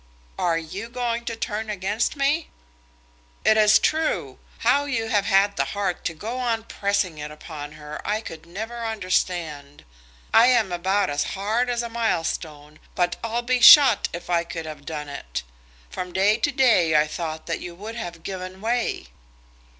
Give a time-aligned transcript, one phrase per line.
[0.39, 2.49] "Are you going to turn against me?"
[3.45, 4.39] "It is true.
[4.65, 8.47] How you have had the heart to go on pressing it upon her, I could
[8.47, 9.85] never understand.
[10.33, 14.65] I am about as hard as a milestone, but I'll be shot if I could
[14.65, 15.43] have done it.
[15.91, 19.09] From day to day I thought that you would have given way."